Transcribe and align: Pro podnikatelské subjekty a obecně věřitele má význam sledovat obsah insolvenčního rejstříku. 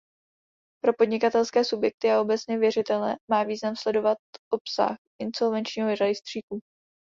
Pro 0.83 0.93
podnikatelské 0.93 1.65
subjekty 1.65 2.11
a 2.11 2.21
obecně 2.21 2.57
věřitele 2.57 3.15
má 3.31 3.43
význam 3.43 3.75
sledovat 3.75 4.17
obsah 4.51 4.97
insolvenčního 5.21 5.95
rejstříku. 5.95 6.59